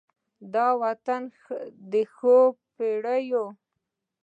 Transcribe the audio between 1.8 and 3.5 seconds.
د ښا پیریو